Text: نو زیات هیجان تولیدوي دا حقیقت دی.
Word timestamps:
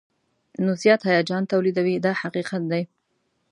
نو 0.63 0.71
زیات 0.83 1.01
هیجان 1.09 1.43
تولیدوي 1.51 1.95
دا 2.05 2.11
حقیقت 2.21 2.61
دی. 2.71 2.83